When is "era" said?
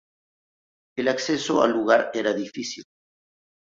2.15-2.33